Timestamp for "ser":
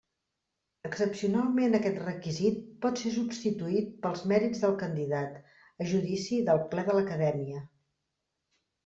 3.01-3.11